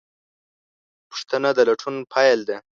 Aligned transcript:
پوښتنه 1.09 1.49
د 1.57 1.59
لټون 1.67 1.95
پیل 2.13 2.39
ده. 2.49 2.57